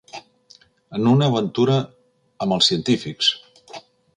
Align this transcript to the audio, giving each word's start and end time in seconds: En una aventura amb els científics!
En 0.99 1.09
una 1.11 1.27
aventura 1.33 1.75
amb 2.47 2.57
els 2.57 2.73
científics! 2.73 3.31